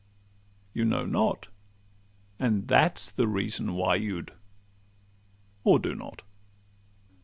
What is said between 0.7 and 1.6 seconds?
You know not,